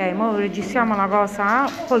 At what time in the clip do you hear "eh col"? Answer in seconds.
1.66-1.96